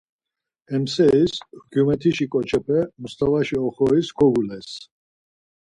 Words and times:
Hem 0.69 0.83
seris 0.93 1.33
hukyumetişi 1.57 2.25
ǩoçepe 2.31 2.79
Mustavaşi 3.01 3.57
oxoris 3.67 4.09
kogules. 4.17 4.69